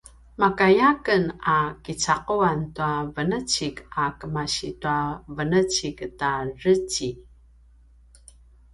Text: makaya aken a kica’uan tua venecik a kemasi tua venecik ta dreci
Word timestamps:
makaya 0.41 0.87
aken 0.95 1.23
a 1.55 1.55
kica’uan 1.83 2.59
tua 2.75 2.93
venecik 3.15 3.75
a 4.01 4.03
kemasi 4.19 4.69
tua 4.81 4.97
venecik 5.37 5.97
ta 6.19 6.31
dreci 6.57 7.09